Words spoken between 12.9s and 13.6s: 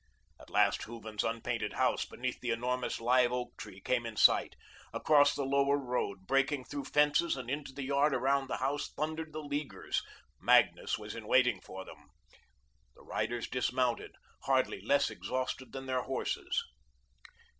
The riders